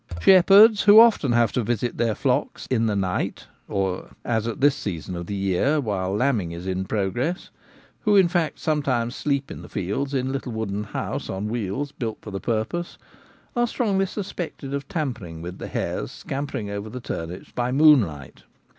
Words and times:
Shepherds, 0.19 0.81
who 0.81 0.99
often 0.99 1.31
have 1.33 1.51
to 1.51 1.61
visit 1.61 1.97
their 1.97 2.15
flocks 2.15 2.65
in 2.71 2.87
the 2.87 2.95
night— 2.95 3.45
as 4.25 4.47
at 4.47 4.59
this 4.59 4.73
season 4.73 5.15
of 5.15 5.27
the 5.27 5.35
year, 5.35 5.79
while 5.79 6.15
lamb 6.15 6.41
ing 6.41 6.53
is 6.53 6.65
in 6.65 6.85
progress— 6.85 7.51
who, 8.01 8.15
in 8.15 8.27
fact, 8.27 8.57
sometimes 8.57 9.15
sleep 9.15 9.51
in 9.51 9.61
the 9.61 9.69
fields 9.69 10.15
in 10.15 10.25
a 10.29 10.31
little 10.31 10.53
wooden 10.53 10.85
house 10.85 11.29
on 11.29 11.49
wheels 11.49 11.91
built 11.91 12.17
for 12.19 12.31
the 12.31 12.39
purpose, 12.39 12.97
are 13.55 13.67
strongly 13.67 14.07
suspected 14.07 14.73
of 14.73 14.87
tampering 14.87 15.39
with 15.39 15.59
the 15.59 15.67
hares 15.67 16.11
scampering 16.11 16.67
over 16.67 16.89
the 16.89 16.99
turnips 16.99 17.51
by 17.51 17.71
moonlight. 17.71 18.41